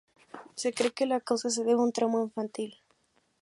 [0.55, 2.71] Se cree que la causa se debe a un trauma infantil.